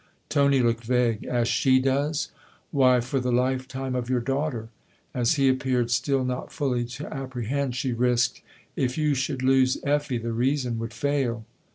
Tony 0.29 0.61
looked 0.61 0.83
vague. 0.83 1.25
"As 1.25 1.47
she 1.47 1.77
does?"" 1.79 2.29
Why, 2.71 3.01
for 3.01 3.19
the 3.19 3.31
lifetime 3.31 3.93
of 3.93 4.09
your 4.09 4.19
daughter." 4.19 4.69
As 5.13 5.35
he 5.35 5.47
appeared 5.47 5.91
still 5.91 6.25
not 6.25 6.51
fully 6.51 6.85
to 6.85 7.13
apprehend, 7.13 7.75
she 7.75 7.93
risked:" 7.93 8.41
If 8.85 8.97
you 8.97 9.13
should 9.13 9.43
lose 9.43 9.77
Effie 9.83 10.17
the 10.17 10.33
reason 10.33 10.79
would 10.79 10.91
fail." 10.91 11.45